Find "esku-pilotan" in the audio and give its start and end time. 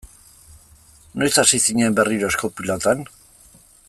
2.33-3.05